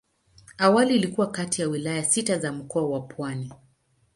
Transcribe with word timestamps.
Awali 0.57 0.95
ilikuwa 0.95 1.31
kati 1.31 1.61
ya 1.61 1.67
wilaya 1.67 2.03
sita 2.03 2.37
za 2.39 2.51
Mkoa 2.51 2.87
wa 2.89 3.01
Pwani. 3.01 3.51